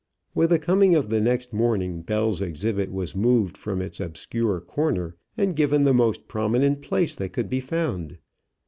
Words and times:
With 0.33 0.49
the 0.49 0.57
coming 0.57 0.95
of 0.95 1.09
the 1.09 1.21
next 1.21 1.53
morning 1.53 2.01
Bell's 2.01 2.41
exhibit 2.41 2.91
was 2.91 3.15
moved 3.15 3.55
from 3.55 3.83
its 3.83 3.99
obscure 3.99 4.59
corner 4.59 5.15
and 5.37 5.55
given 5.55 5.83
the 5.83 5.93
most 5.93 6.27
prominent 6.27 6.81
place 6.81 7.13
that 7.17 7.33
could 7.33 7.49
be 7.51 7.59
found. 7.59 8.17